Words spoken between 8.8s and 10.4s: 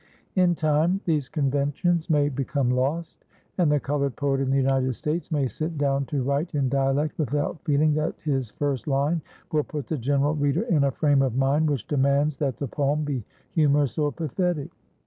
line will put the general